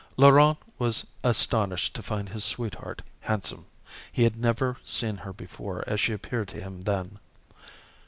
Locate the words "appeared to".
6.11-6.59